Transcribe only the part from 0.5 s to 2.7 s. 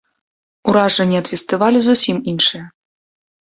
Уражанні ад фестывалю зусім іншыя.